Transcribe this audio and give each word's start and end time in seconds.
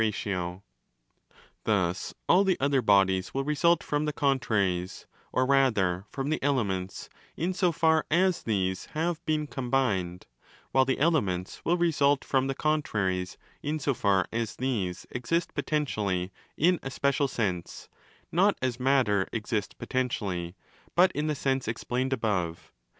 F 0.01 0.05
2 0.05 0.11
σι" 0.11 0.15
δ 0.19 0.31
334° 0.33 0.33
ΓΕ 0.33 0.33
GENERATIONE 0.33 0.55
ET 0.57 1.61
CORRUPTIONE 1.61 1.61
Thus 1.65 2.13
all 2.27 2.43
the 2.43 2.59
other 2.59 2.81
bodies 2.81 3.33
will 3.35 3.43
result 3.43 3.83
from 3.83 4.05
the 4.05 4.13
contraries, 4.13 5.05
or 5.31 5.45
rather 5.45 6.05
from 6.09 6.29
the 6.31 6.41
'elements', 6.41 7.07
in 7.37 7.53
so 7.53 7.71
far 7.71 8.05
as 8.09 8.41
these 8.41 8.85
have 8.97 9.23
been 9.27 9.45
'combined': 9.45 10.25
while 10.71 10.85
the 10.85 10.97
'elements' 10.97 11.61
will 11.63 11.77
result 11.77 12.25
from 12.25 12.47
the 12.47 12.55
con 12.55 12.81
traries, 12.81 13.37
in 13.61 13.77
so 13.77 13.93
far 13.93 14.25
as 14.31 14.55
these 14.55 15.05
'exist 15.11 15.53
potentially' 15.53 16.31
in 16.57 16.79
a 16.81 16.89
special 16.89 17.27
sense—not 17.27 18.57
as 18.59 18.79
matter' 18.79 19.27
exists 19.31 19.75
potentially', 19.75 20.55
but 20.95 21.11
in 21.11 21.27
the 21.27 21.35
sense 21.35 21.67
explained 21.67 22.11
above. 22.11 22.71